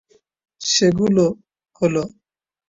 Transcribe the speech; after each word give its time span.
সেগুলো 0.61 1.25
হল- 1.81 2.11